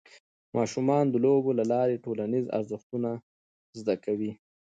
[0.57, 3.09] ماشومان د لوبو له لارې ټولنیز ارزښتونه
[3.79, 4.31] زده کوي.